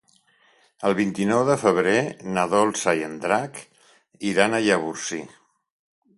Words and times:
El 0.87 0.95
vint-i-nou 0.99 1.41
de 1.49 1.57
febrer 1.63 1.93
na 2.39 2.47
Dolça 2.55 2.95
i 3.03 3.07
en 3.11 3.15
Drac 3.27 3.61
iran 4.33 4.55
a 4.55 4.65
Llavorsí. 4.67 5.23